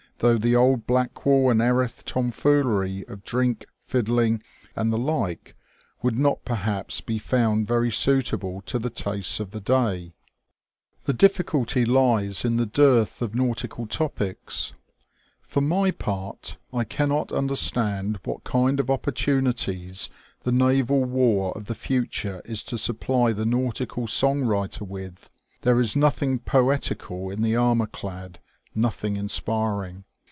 [0.21, 4.39] though the old Blackwall and Erith tomfoolery of drink, jSddling,
[4.75, 5.55] and the like,
[6.03, 9.25] would not perhaps be found very suitable to the THE OLD NAVAL SEA^SONa.
[9.25, 10.13] 245 tastes of the day;
[11.05, 14.75] the difficulty lies in t'le dearth of nautical topics.
[15.41, 20.11] For my part, I cannot understand what kind of opportunities
[20.43, 25.31] the naval war of the future is to supply the nautical song writer with.
[25.61, 28.35] There is nothing poetical in the armourclad,
[28.75, 30.03] nothing inspiring.